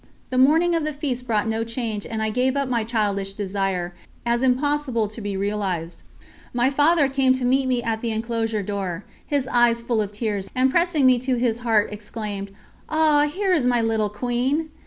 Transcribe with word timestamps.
The 0.31 0.39
morning 0.39 0.73
of 0.73 0.83
the 0.83 0.93
feast 0.93 1.27
brought 1.27 1.47
no 1.47 1.63
change 1.63 2.07
and 2.07 2.23
I 2.23 2.31
gave 2.31 2.57
up 2.57 2.67
my 2.67 2.83
childish 2.83 3.33
desire, 3.33 3.93
as 4.25 4.41
impossible 4.41 5.07
to 5.07 5.21
be 5.21 5.37
realised. 5.37 6.01
My 6.55 6.71
Father 6.71 7.07
came 7.07 7.33
to 7.33 7.45
meet 7.45 7.67
me 7.67 7.83
at 7.83 8.01
the 8.01 8.09
enclosure 8.09 8.63
door, 8.63 9.05
his 9.23 9.47
eyes 9.47 9.83
full 9.83 10.01
of 10.01 10.11
tears, 10.11 10.49
and 10.55 10.71
pressing 10.71 11.05
me 11.05 11.19
to 11.19 11.35
his 11.35 11.59
heart 11.59 11.93
exclaimed: 11.93 12.49
"Ah! 12.89 13.27
Here 13.31 13.53
is 13.53 13.67
my 13.67 13.83
little 13.83 14.09
Queen!" 14.09 14.71